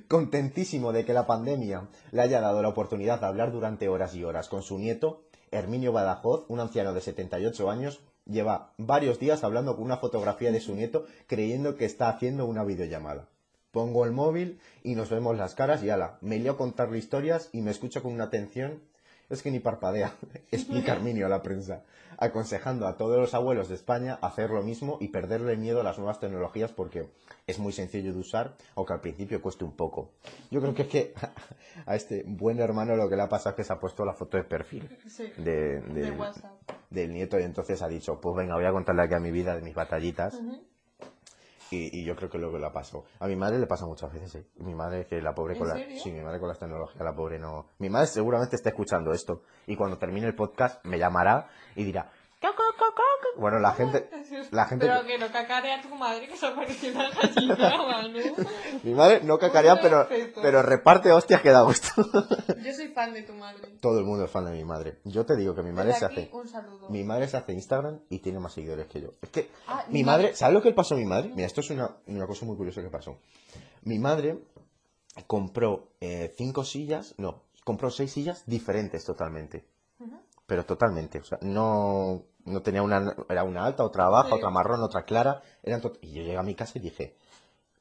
[0.08, 4.24] Contentísimo de que la pandemia le haya dado la oportunidad de hablar durante horas y
[4.24, 9.76] horas con su nieto, Herminio Badajoz, un anciano de 78 años, lleva varios días hablando
[9.76, 13.28] con una fotografía de su nieto creyendo que está haciendo una videollamada.
[13.72, 17.50] Pongo el móvil y nos vemos las caras y ala, me lío a contarle historias
[17.52, 18.82] y me escucha con una atención.
[19.30, 20.16] Es que ni parpadea,
[20.52, 21.84] explica Herminio a la prensa,
[22.22, 25.98] aconsejando a todos los abuelos de España hacer lo mismo y perderle miedo a las
[25.98, 27.10] nuevas tecnologías porque
[27.48, 30.12] es muy sencillo de usar, aunque al principio cueste un poco.
[30.52, 31.14] Yo creo que es que
[31.86, 34.14] a este buen hermano lo que le ha pasado es que se ha puesto la
[34.14, 35.32] foto de perfil Sí.
[35.38, 36.52] de, De de- WhatsApp.
[36.90, 39.56] del nieto y entonces ha dicho, pues venga, voy a contarle aquí a mi vida
[39.56, 40.40] de mis batallitas.
[41.72, 43.06] Y, y yo creo que que le pasó.
[43.20, 44.46] A mi madre le pasa muchas veces, ¿eh?
[44.58, 45.76] Mi madre que la pobre ¿En con la...
[45.76, 45.98] serio?
[46.00, 47.68] Sí, mi madre con las tecnologías, la pobre no...
[47.80, 49.44] Mi madre seguramente está escuchando esto.
[49.68, 52.12] Y cuando termine el podcast me llamará y dirá...
[53.38, 54.10] Bueno, la gente...
[54.52, 57.56] La gente Pero que- no cacarea a tu madre que se apareció una gallina,
[57.88, 58.20] Manu.
[58.84, 60.08] Mi madre no cacarea, pero,
[60.42, 61.88] pero reparte hostias que da gusto.
[62.64, 63.68] Yo soy fan de tu madre.
[63.82, 65.00] Todo el mundo es fan de mi madre.
[65.06, 66.30] Yo te digo que mi madre Desde se aquí, hace...
[66.36, 66.90] un saludo.
[66.90, 69.10] Mi madre se hace Instagram y tiene más seguidores que yo.
[69.22, 71.30] Es que Ah, mi madre, madre- ¿sabes lo que le pasó a mi madre?
[71.34, 73.18] Mira, esto es una, una cosa muy curiosa que pasó.
[73.84, 74.38] Mi madre
[75.28, 79.66] compró eh, cinco sillas, no, compró seis sillas diferentes totalmente.
[80.48, 84.36] Pero totalmente, o sea, no, no tenía una, era una alta, otra baja, Sí.
[84.36, 85.42] otra marrón, otra clara.
[85.64, 87.16] Eran y yo llegué a mi casa y dije,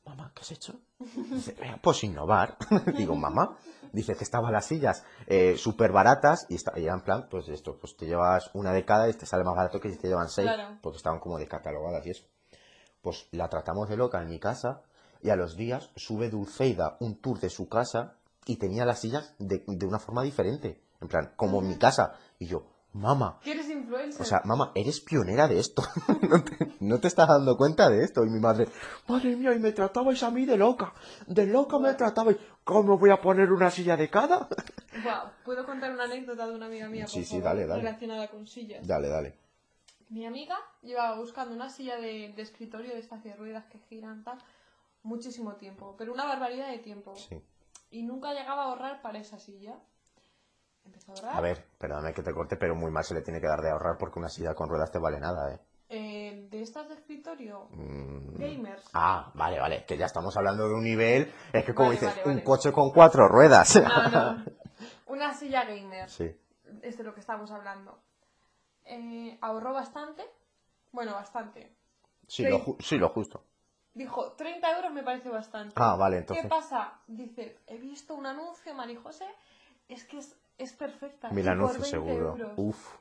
[0.05, 0.75] mamá, ¿qué has hecho?
[0.99, 2.57] Dice, "Venga, pues innovar.
[2.97, 3.57] Digo, mamá.
[3.93, 8.07] Dice que estaban las sillas eh, súper baratas y, en plan, pues esto, pues te
[8.07, 10.79] llevas una de cada y te sale más barato que si te llevan seis, Claro.
[10.81, 12.25] porque estaban como descatalogadas y eso.
[13.03, 14.83] Pues la tratamos de loca en mi casa
[15.23, 18.15] y a los días sube Dulceida un tour de su casa
[18.47, 20.81] y tenía las sillas de, de una forma diferente.
[21.01, 22.13] En plan, como en mi casa.
[22.39, 24.21] Y yo, mamá, ¿Que eres influencer?
[24.21, 25.83] o sea, mamá, eres pionera de esto.
[26.29, 28.25] no, te, no te estás dando cuenta de esto.
[28.25, 28.69] Y mi madre,
[29.09, 30.93] madre mía, y me tratabais a mí de loca.
[31.27, 32.37] De loca me tratabais.
[32.65, 34.49] ¿Cómo voy a poner una silla de cada?
[35.03, 37.05] Guau, ¿Puedo contar una anécdota de una amiga mía?
[37.05, 37.83] por Sí, sí, favor, dale, dale.
[37.83, 38.87] Relacionada con sillas.
[38.87, 39.39] dale, dale.
[40.09, 44.25] Mi amiga llevaba buscando una silla de, de escritorio de estas de ruedas que giran
[44.25, 44.39] tal
[45.05, 47.15] muchísimo tiempo, pero una barbaridad de tiempo.
[47.15, 47.41] Sí.
[47.93, 49.79] Y nunca llegaba a ahorrar para esa silla.
[50.91, 51.37] Empezó a ahorrar.
[51.37, 53.71] A ver, perdóname que te corte, pero muy mal se le tiene que dar de
[53.71, 55.59] ahorrar porque una silla con ruedas te vale nada, ¿eh?
[55.89, 58.37] Eh, de estas de escritorio, Mm.
[58.39, 58.85] gamers.
[58.93, 62.17] Ah, vale, vale, que ya estamos hablando de un nivel, es que como Vale, dices,
[62.25, 63.81] vale, un coche con cuatro ruedas.
[63.83, 64.45] No, no.
[65.07, 66.09] Una silla gamer.
[66.09, 66.31] sí,
[66.83, 67.99] Es de lo que estamos hablando.
[68.85, 70.25] Eh, ahorró bastante.
[70.93, 71.73] Bueno, bastante.
[72.27, 73.45] sí, lo, ju- sí, lo justo.
[73.95, 75.75] Dijo, 30 euros me parece bastante.
[75.77, 76.47] Ah, vale, ¿Qué entonces.
[76.49, 77.01] pasa?
[77.09, 79.27] Dice, he visto un anuncio, Marijose,
[79.91, 81.31] es que es, es perfecta.
[81.31, 82.31] Mil y por anuncios 20 seguro.
[82.31, 82.53] euros.
[82.57, 82.95] Uf,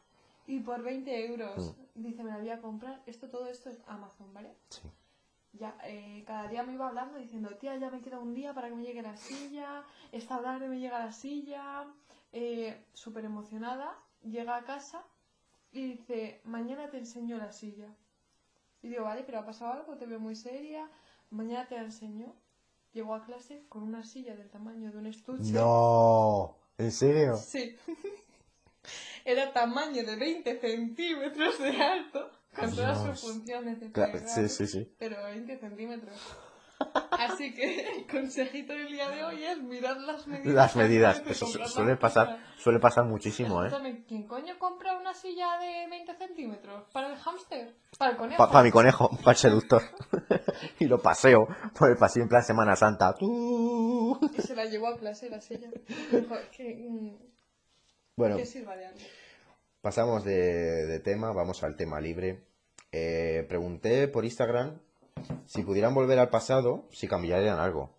[0.47, 1.75] Y por 20 euros.
[1.95, 2.02] Mm.
[2.04, 3.02] Dice, me la voy a comprar.
[3.06, 4.56] Esto, todo esto es Amazon, ¿vale?
[4.69, 4.82] sí.
[5.54, 8.69] Ya, eh, cada día me iba hablando diciendo, tía, ya me queda un día para
[8.69, 11.88] que me llegue la silla, esta tarde me llega la silla,
[12.32, 15.04] eh, súper emocionada, llega a casa
[15.71, 17.88] y dice, mañana te enseño la silla.
[18.84, 20.88] Y digo, vale, pero ha pasado algo, te veo muy seria,
[21.32, 22.36] mañana te la enseño.
[22.93, 25.52] Llegó a clase con una silla del tamaño de un estuche.
[25.52, 27.38] No, ¿en serio?
[27.38, 27.78] Sí.
[29.26, 33.20] Era tamaño de 20 centímetros de alto, con todas Dios.
[33.20, 34.92] sus funciones de Cla- plegar sí, sí, sí.
[34.98, 36.18] pero 20 centímetros.
[37.12, 40.54] Así que el consejito del día de hoy es mirar las medidas.
[40.54, 44.04] Las medidas, eso suele pasar, suele pasar muchísimo, ¿eh?
[44.08, 46.84] ¿quién coño compra una silla de 20 centímetros?
[46.93, 47.75] ¿Para el hámster?
[47.97, 48.47] ¿Para el conejo?
[48.49, 49.82] Para mi conejo, para el seductor.
[50.80, 51.47] y lo paseo
[51.78, 53.13] por el pasillo en plan Semana Santa.
[53.15, 54.19] Tú.
[54.38, 55.69] Y se la llevó a clase la silla.
[56.56, 57.17] Que, mm,
[58.15, 58.99] Bueno, que sirva de algo.
[59.82, 62.43] pasamos de, de tema, vamos al tema libre.
[62.91, 64.80] Eh, pregunté por Instagram
[65.45, 67.89] si pudieran volver al pasado, si cambiarían algo.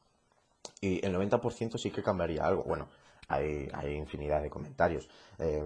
[0.81, 2.65] Y el 90% sí que cambiaría algo.
[2.65, 2.89] Bueno,
[3.29, 5.09] hay, hay infinidad de comentarios.
[5.39, 5.63] eh,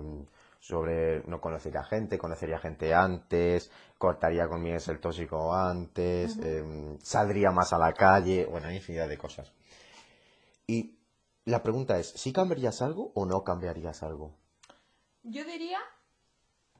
[0.65, 7.75] sobre no conocería gente, conocería gente antes, cortaría con el tóxico antes, eh, saldría más
[7.75, 9.53] a la calle, bueno, hay infinidad de cosas.
[10.67, 10.97] Y
[11.45, 14.35] la pregunta es, ¿sí cambiarías algo o no cambiarías algo?
[15.23, 15.81] Yo diría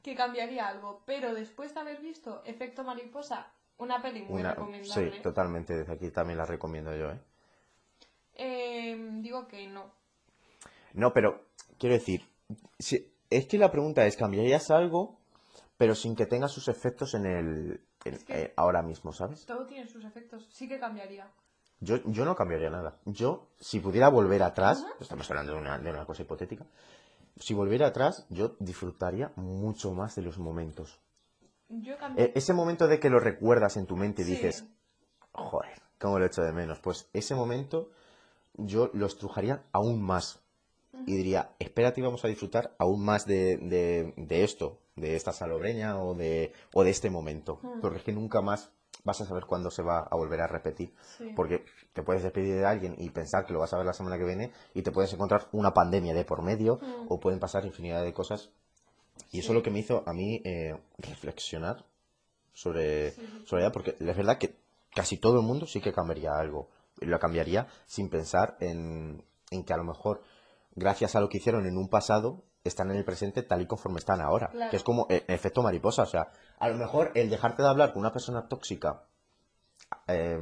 [0.01, 5.11] que cambiaría algo, pero después de haber visto Efecto Mariposa, una peli muy Una- recomendable,
[5.11, 5.73] sí, totalmente.
[5.75, 7.19] Desde aquí también la recomiendo yo, ¿eh?
[8.35, 9.91] eh, digo que no.
[10.93, 11.41] No, pero
[11.77, 12.27] quiero decir,
[12.79, 15.17] si- es que la pregunta es, ¿cambiarías algo,
[15.77, 19.45] pero sin que tenga sus efectos en el en- Es que- eh, ahora mismo, ¿sabes?
[19.45, 21.27] Todo tiene sus efectos, sí que cambiaría.
[21.79, 22.97] Yo, yo no cambiaría nada.
[23.05, 26.65] Yo, si pudiera volver atrás, estamos hablando de una, de una cosa hipotética,
[27.37, 30.99] si volviera atrás, yo disfrutaría mucho más de los momentos.
[31.69, 32.25] Yo cambié.
[32.25, 34.31] E- ese momento de que lo recuerdas en tu mente y Sí.
[34.31, 34.65] dices,
[35.31, 36.79] joder, cómo lo echo de menos.
[36.79, 37.89] Pues ese momento
[38.53, 40.41] yo lo estrujaría aún más.
[41.05, 45.99] Y diría, espérate, vamos a disfrutar aún más de, de- de esto, de esta salobreña
[46.01, 47.59] o de, o de este momento.
[47.81, 48.71] Porque es que nunca más
[49.03, 50.93] vas a saber cuándo se va a volver a repetir.
[51.17, 51.33] Sí.
[51.35, 54.17] Porque te puedes despedir de alguien y pensar que lo vas a ver la semana
[54.17, 57.05] que viene y te puedes encontrar una pandemia de por medio Mm.
[57.09, 58.51] o pueden pasar infinidad de cosas.
[59.31, 61.85] Y eso es lo que me hizo a mí eh, reflexionar
[62.53, 63.11] sobre,
[63.45, 64.55] sobre ella, porque es verdad que
[64.93, 66.69] casi todo el mundo sí que cambiaría algo.
[67.01, 70.21] Y lo cambiaría sin pensar en, en que a lo mejor,
[70.75, 73.99] gracias a lo que hicieron en un pasado, están en el presente tal y conforme
[73.99, 74.47] están ahora.
[74.49, 74.71] Claro.
[74.71, 76.03] Que es como el efecto mariposa.
[76.03, 79.03] O sea, a lo mejor el dejarte de hablar con una persona tóxica
[80.07, 80.39] eh,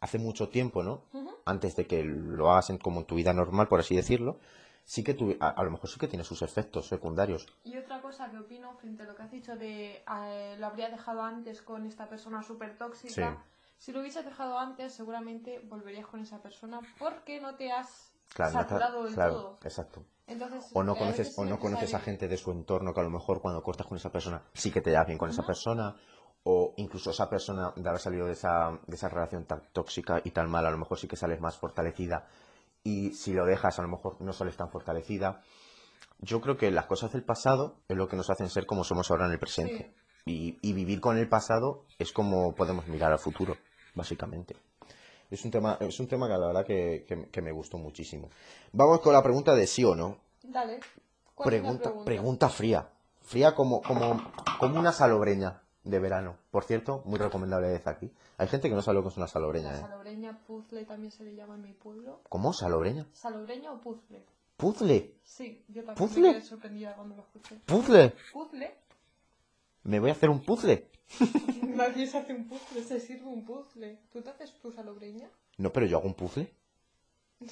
[0.00, 1.04] hace mucho tiempo, ¿no?
[1.46, 4.38] Antes de que lo hagas en- como en tu vida normal, por así decirlo,
[4.84, 7.46] sí que tu- a, a lo mejor sí que tiene sus efectos secundarios.
[7.64, 10.88] Y otra cosa que opino frente a lo que has dicho de eh, lo habría
[10.90, 13.12] dejado antes con esta persona súper tóxica.
[13.42, 13.50] Sí.
[13.78, 18.52] Si lo hubieses dejado antes, seguramente volverías con esa persona porque no te has Claro,
[18.54, 19.58] no saturado del claro, todo.
[19.62, 20.04] exacto.
[20.26, 23.10] Entonces, O no conoces, o no conoces a gente de su entorno que a lo
[23.10, 25.94] mejor cuando cortas con esa persona sí que te da bien con esa persona.
[26.46, 30.30] O incluso esa persona de haber salido de esa, de esa relación tan tóxica y
[30.30, 32.26] tan mala, a lo mejor sí que sales más fortalecida.
[32.84, 35.42] Y si lo dejas, a lo mejor no sales tan fortalecida.
[36.20, 39.10] Yo creo que las cosas del pasado es lo que nos hacen ser como somos
[39.10, 39.94] ahora en el presente.
[40.26, 43.56] Y, y vivir con el pasado es como podemos mirar al futuro,
[43.94, 44.54] básicamente.
[45.30, 48.28] Es un tema, es un tema que la verdad que, que- que me gustó muchísimo.
[48.72, 50.18] Vamos con la pregunta de sí o no.
[50.42, 50.80] Dale.
[51.34, 52.88] ¿Cuál es la Pregunta, pregunta fría.
[53.22, 54.22] Fría como, como,
[54.60, 56.36] como una salobreña de verano.
[56.50, 58.12] Por cierto, muy recomendable desde aquí.
[58.36, 59.80] Hay gente que no sabe lo que es una salobreña, La ¿eh?
[59.80, 62.20] salobreña puzzle también se le llama en mi pueblo.
[62.28, 62.52] ¿Cómo?
[62.52, 63.06] ¿Salobreña?
[63.12, 64.24] ¿Salobreña o puzzle?
[64.56, 65.14] ¿Puzzle?
[65.22, 66.22] Sí, yo también ¿Puzzle?
[66.28, 67.56] me quedé sorprendida cuando lo escuché.
[67.66, 68.14] ¿Puzzle?
[68.32, 68.74] ¿Puzzle?
[69.84, 70.88] ¿Me voy a hacer un puzzle?
[71.62, 73.98] Nadie se hace un puzzle, se sirve un puzzle.
[74.12, 75.28] ¿Tú te haces tu salobreña?
[75.58, 76.52] No, pero yo hago un puzzle.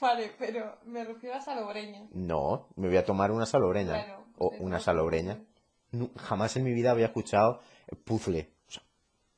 [0.00, 2.08] Vale, pero me refiero a salobreña.
[2.12, 3.92] No, me voy a tomar una salobreña.
[3.92, 5.40] Bueno, o una salobreña.
[6.16, 7.60] Jamás en mi vida había escuchado
[8.04, 8.50] puzzle.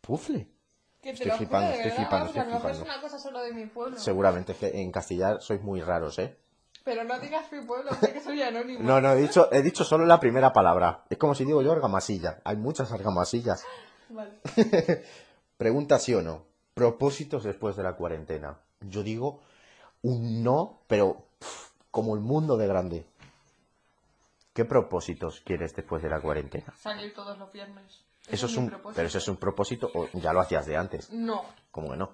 [0.06, 0.48] ¿Puzzle?
[1.00, 2.84] Que te Estoy lo flipando, juro, estoy verdad, flipando, vamos, estoy mejor es flipando.
[2.84, 3.98] una cosa solo de mi pueblo.
[3.98, 6.38] Seguramente es que en castellano sois muy raros, ¿eh?
[6.84, 8.80] Pero no digas mi pueblo, que soy anónimo.
[8.82, 11.04] No, no, he dicho, he dicho solo la primera palabra.
[11.08, 12.40] Es como si digo yo argamasilla.
[12.44, 13.64] Hay muchas argamasillas.
[14.10, 14.40] Vale.
[15.56, 16.44] Pregunta sí o no.
[16.74, 18.58] Propósitos después de la cuarentena.
[18.80, 19.40] Yo digo
[20.02, 23.06] un no, pero pf, como el mundo de grande.
[24.52, 26.72] ¿Qué propósitos quieres después de la cuarentena?
[26.76, 28.04] Salir todos los viernes.
[28.28, 28.96] Eso es un, propósito.
[28.96, 31.10] pero eso es un propósito o ya lo hacías de antes.
[31.12, 31.44] No.
[31.70, 32.10] ¿Cómo que no?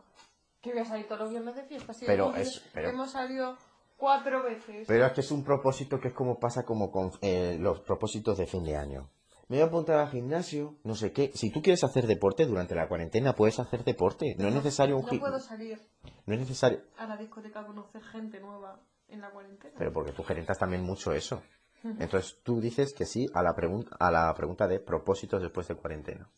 [0.61, 1.93] Que voy a salir todos los viernes de fiesta.
[1.95, 3.57] sí, Pero hemos, es- pero- hemos salido
[3.97, 4.87] cuatro veces.
[4.89, 8.37] Pero es que es un propósito que es como pasa como con eh, los propósitos
[8.39, 9.09] de fin de año.
[9.49, 11.33] Me voy a apuntar al gimnasio, no sé qué.
[11.35, 14.37] Si tú quieres hacer deporte durante la cuarentena, puedes hacer deporte.
[14.39, 15.81] No es necesario un No puedo salir
[16.27, 16.83] No es necesario.
[16.99, 19.75] a la discoteca conocer gente nueva en la cuarentena.
[19.77, 21.43] Pero porque tú gerentas también mucho eso.
[21.83, 25.77] Entonces tú dices que sí a la, pregunta a la pregunta de propósitos después de
[25.77, 26.29] cuarentena.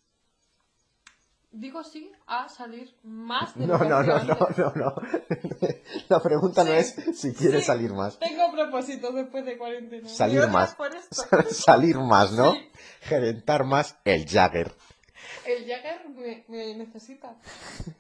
[1.53, 4.95] Digo sí a salir más de No, lo no, no, no, no, no.
[6.09, 7.67] La pregunta no es si quieres sí.
[7.67, 8.19] salir más.
[8.19, 10.09] Tengo propósitos después de cuarentena.
[10.09, 10.77] Salir ¿Me odias más.
[11.51, 12.53] salir más, ¿no?
[12.53, 12.71] Sí.
[13.03, 14.73] Gerentar más el Jagger.
[15.45, 17.37] El Jagger me, me necesita.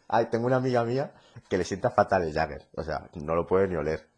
[0.09, 1.13] Ay, tengo una amiga mía
[1.51, 2.67] que le sienta fatal el Jagger.
[2.75, 4.09] O sea, no lo puede ni oler.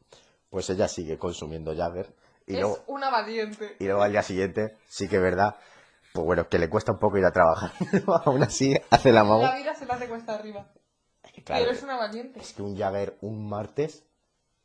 [0.48, 2.14] Pues ella sigue consumiendo Jagger.
[2.46, 3.76] Y es luego, una valiente.
[3.78, 5.56] y luego al día siguiente, sí que es verdad,
[6.12, 7.72] pues bueno, que le cuesta un poco ir a trabajar.
[8.26, 9.44] Aún así, hace la mamá.
[9.48, 10.66] La vida se la hace cuesta arriba.
[11.44, 12.40] Claro, Pero es una valiente.
[12.40, 14.04] es que un Jagger un martes.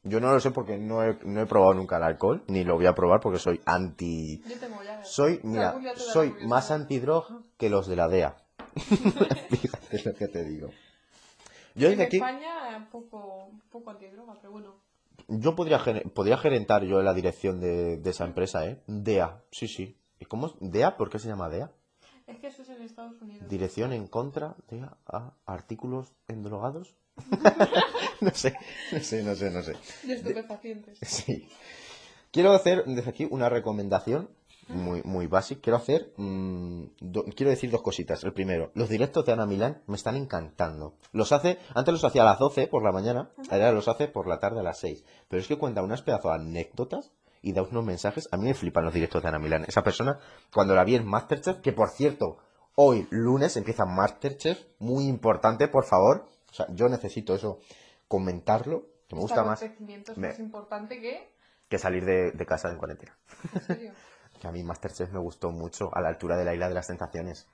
[0.03, 2.75] Yo no lo sé porque no he, no he probado nunca el alcohol, ni lo
[2.75, 4.41] voy a probar porque soy anti.
[4.45, 5.05] Yo tengo Jagger.
[5.05, 8.35] Soy, mira, soy más antidroga que los de la DEA.
[8.75, 10.69] Fíjate lo que te digo.
[11.75, 14.75] Yo En desde aquí, España, poco, poco antidroga, pero bueno.
[15.29, 15.79] Yo podría,
[16.13, 18.81] podría gerentar yo la dirección de, de esa empresa, ¿eh?
[18.87, 19.97] DEA, sí, sí.
[20.19, 20.53] ¿Y cómo es?
[20.59, 20.97] DEA?
[20.97, 21.71] ¿Por qué se llama DEA?
[22.27, 23.49] Es que eso es en Estados Unidos.
[23.49, 26.95] Dirección en contra de a artículos endrogados.
[28.21, 28.55] no sé,
[28.91, 29.75] no sé, no sé, no sé.
[30.03, 30.99] De estupefacientes.
[31.05, 31.49] Sí.
[32.31, 34.29] Quiero hacer desde aquí una recomendación
[34.69, 35.62] muy, muy básico.
[35.62, 38.23] Quiero hacer, mm, do- quiero decir dos cositas.
[38.23, 40.95] El primero, los directos de Ana Milán me están encantando.
[41.12, 44.27] Los hace, antes los hacía a las 12 por la mañana, ahora los hace por
[44.27, 45.03] la tarde a las 6.
[45.27, 48.27] Pero es que cuenta unas pedazos de anécdotas y da unos mensajes.
[48.32, 49.65] A mí me flipan los directos de Ana Milán.
[49.67, 50.19] Esa persona,
[50.53, 52.38] cuando la vi en Masterchef, que por cierto,
[52.75, 56.27] hoy lunes empieza Masterchef, muy importante, por favor.
[56.51, 57.60] O sea, yo necesito eso,
[58.08, 61.29] comentarlo, que me gusta más es Me- más importante que...
[61.69, 63.15] que salir de, de casa en cuarentena.
[63.53, 63.91] En serio.
[64.39, 66.88] Que a mí Masterchef me gustó mucho, a la altura de la isla de las
[66.88, 67.47] tentaciones.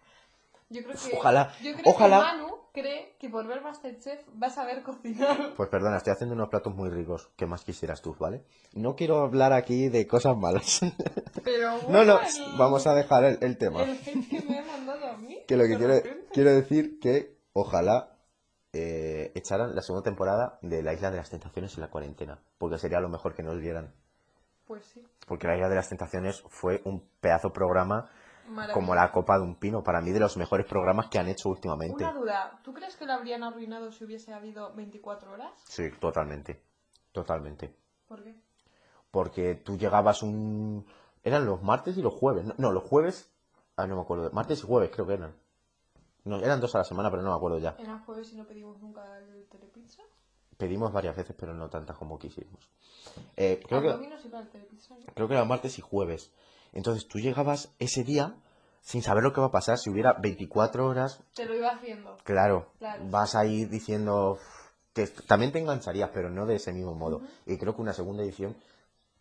[0.70, 1.18] Yo creo que...
[1.18, 2.18] Ojalá, Yo creo ojalá.
[2.18, 5.54] que Manu cree que por ver Masterchef va a saber cocinar.
[5.56, 7.30] Pues perdona, estoy haciendo unos platos muy ricos.
[7.36, 8.44] ¿Qué más quisieras tú, vale?
[8.74, 10.82] No quiero hablar aquí de cosas malas.
[11.44, 13.84] Pero no, bueno, no, el- vamos a dejar el, el tema.
[13.84, 15.40] El que me ha mandado a mí.
[15.48, 15.94] Que lo que quiero,
[16.34, 18.18] quiero decir que ojalá
[18.74, 22.40] eh, echaran la segunda temporada de la isla de las tentaciones en la cuarentena.
[22.58, 23.94] Porque sería lo mejor que nos dieran.
[24.66, 25.06] Pues sí.
[25.26, 28.10] Porque la isla de las tentaciones fue un pedazo programa
[28.74, 29.84] como la copa de un pino.
[29.84, 32.04] Para mí de los mejores programas que han hecho últimamente.
[32.04, 32.60] Una duda.
[32.64, 35.52] ¿Tú crees que lo habrían arruinado si hubiese habido 24 horas?
[35.68, 36.62] Sí, totalmente.
[37.12, 37.76] Totalmente.
[38.08, 38.36] ¿Por qué?
[39.10, 40.86] Porque tú llegabas un...
[41.24, 42.46] Eran los martes y los jueves.
[42.46, 43.32] No, no, los jueves...
[43.78, 44.30] Ah, no me acuerdo.
[44.32, 45.34] Martes y jueves creo que eran.
[46.24, 47.76] No, eran dos a la semana, pero no me acuerdo ya.
[47.78, 50.02] ¿Era jueves y no pedimos nunca el telepizza?
[50.58, 52.60] Pedimos varias veces, pero no tantas como quisimos.
[53.38, 54.10] Eh, creo, que,
[55.14, 56.32] creo que eran martes y jueves.
[56.74, 58.36] Entonces tú llegabas ese día
[58.82, 59.78] sin saber lo que va a pasar.
[59.78, 62.18] Si hubiera 24 horas, Te lo iba haciendo.
[62.24, 63.04] claro, Claro.
[63.10, 64.38] vas a ir diciendo...
[64.94, 67.22] Que también te engancharías, pero no de ese mismo modo.
[67.46, 68.56] Y creo que una segunda edición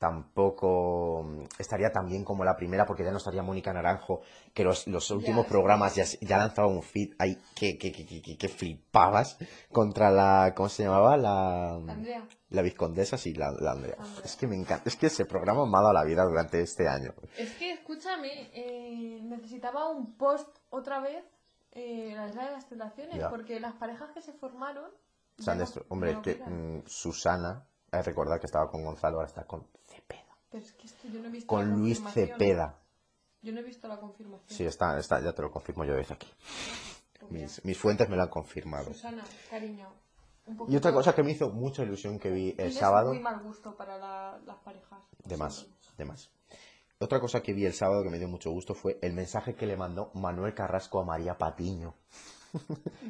[0.04, 4.20] tampoco mm, estaría tan bien como la primera, porque ya no estaría Mónica Naranjo,
[4.52, 8.36] que los, los últimos programas ya, ya lanzaba un feed ahí que, que, que, que,
[8.36, 9.38] que flipabas
[9.72, 11.16] contra la, ¿cómo se llamaba?
[11.16, 12.26] La, Andrea.
[12.50, 13.96] la vizcondesa, sí, la, la Andrea.
[13.98, 14.22] Andrea.
[14.24, 16.86] Es que me encanta, es que ese programa me ha dado la vida durante este
[16.88, 17.14] año.
[17.38, 21.24] Es que, escúchame, eh, necesitaba un post otra vez
[21.72, 24.90] eh, la isla de las tentaciones, porque las parejas que se formaron...
[25.38, 29.44] No- Hombre, no que mm, Susana, hay que recordar que estaba con Gonzalo, ahora está
[29.44, 29.66] con.
[30.54, 32.00] Pero es que esto yo no he visto Con la Luis.
[32.12, 32.78] Cepeda.
[33.42, 34.56] Yo no he visto la confirmación.
[34.56, 36.28] Sí, está, está, ya te lo confirmo yo desde aquí.
[37.18, 38.92] Pues Mis, mis fuentes me lo han confirmado.
[38.92, 39.88] Susana, cariño.
[40.46, 43.40] Un Y otra cosa que me hizo mucha ilusión que vi el sábado, muy mal
[43.42, 45.00] gusto para la- las parejas.
[45.24, 45.66] de más,
[45.98, 46.30] de más.
[47.00, 49.66] Otra cosa que vi el sábado que me dio mucho gusto fue el mensaje que
[49.66, 51.94] le mandó Manuel Carrasco a María Patiño.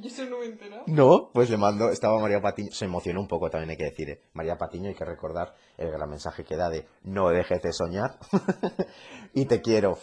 [0.71, 0.85] No.
[0.87, 4.11] No, pues le mandó, estaba María Patiño, se emocionó un poco también hay que decir,
[4.11, 4.21] ¿eh?
[4.35, 8.19] María Patiño hay que recordar el gran mensaje que da de no dejes de soñar
[9.35, 9.99] y te quiero.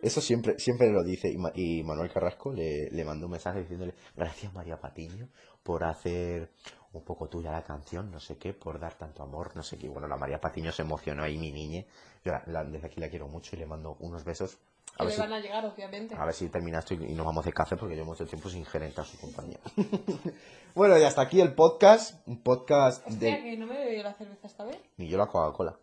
[0.00, 3.60] Eso siempre, siempre lo dice y, Ma- y Manuel Carrasco le, le mandó un mensaje
[3.60, 5.28] diciéndole gracias María Patiño
[5.64, 6.50] por hacer
[6.92, 9.88] un poco tuya la canción, no sé qué, por dar tanto amor, no sé qué.
[9.88, 11.84] Bueno, la María Patiño se emocionó ahí, mi niña.
[12.24, 12.32] Yo
[12.70, 14.58] desde aquí la quiero mucho y le mando unos besos.
[14.98, 16.16] A ver si, van a llegar, obviamente.
[16.16, 18.50] a ver si termina esto y, y nos vamos de café porque llevo mucho tiempo
[18.50, 19.58] sin gerentar su compañía.
[20.74, 22.26] bueno, y hasta aquí el podcast.
[22.26, 23.42] Un podcast Hostia, de...
[23.42, 24.78] que no me he bebido la cerveza esta vez.
[24.96, 25.78] Ni yo la Coca-Cola.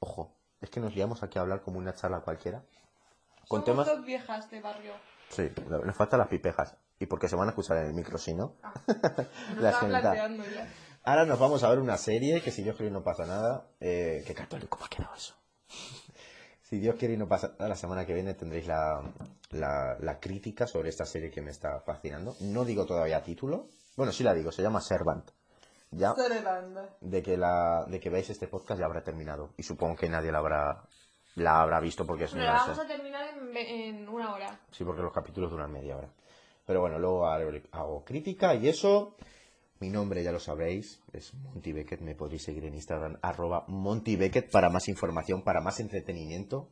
[0.00, 2.64] Ojo, es que nos liamos aquí a hablar como una charla cualquiera.
[3.48, 3.86] Con Somos temas...
[3.86, 4.94] dos viejas de barrio.
[5.28, 6.74] Sí, nos faltan las pipejas.
[6.98, 8.54] Y porque se van a escuchar en el micro, si no.
[8.62, 8.72] Ah,
[9.58, 10.68] planteando ya.
[11.04, 13.66] Ahora nos vamos a ver una serie que si Dios quiere y no pasa nada.
[13.80, 15.34] Eh, qué católico me ha quedado eso.
[16.72, 19.02] Si Dios quiere y no pasa la semana que viene tendréis la,
[19.50, 22.34] la, la crítica sobre esta serie que me está fascinando.
[22.40, 23.68] No digo todavía título.
[23.94, 25.32] Bueno, sí la digo, se llama Servant.
[25.90, 26.14] Ya
[27.02, 29.50] de que la de que veáis este podcast ya habrá terminado.
[29.58, 30.82] Y supongo que nadie la habrá
[31.34, 34.58] la habrá visto porque es una la vamos a terminar en, en una hora.
[34.70, 36.08] Sí, porque los capítulos duran media hora.
[36.64, 39.14] Pero bueno, luego hago crítica y eso.
[39.82, 42.02] Mi nombre ya lo sabréis, es Monty Beckett.
[42.02, 46.68] Me podéis seguir en Instagram, arroba Monty Beckett, para más información, para más entretenimiento.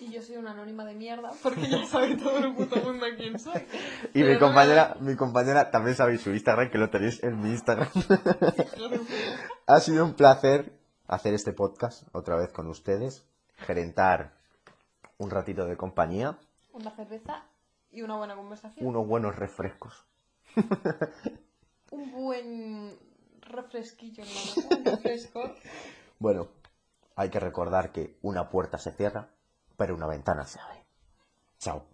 [0.00, 3.38] Y yo soy una anónima de mierda, porque ya sabe todo el puto mundo quién
[3.38, 3.60] soy.
[4.14, 7.38] Y Pero mi no compañera, mi compañera también sabéis su Instagram, que lo tenéis en
[7.42, 7.90] mi Instagram.
[9.66, 10.72] ha sido un placer
[11.08, 13.26] hacer este podcast otra vez con ustedes,
[13.66, 14.32] gerentar
[15.18, 16.38] un ratito de compañía,
[16.72, 17.44] Una cerveza
[17.90, 18.86] y una buena conversación.
[18.86, 20.06] unos buenos refrescos.
[21.96, 22.98] Un buen
[23.40, 24.78] refresquillo, hermano.
[24.78, 25.42] Un refresco.
[26.18, 26.48] Bueno,
[27.14, 29.28] hay que recordar que una puerta se cierra,
[29.76, 30.82] pero una ventana se abre.
[31.58, 31.84] Chao.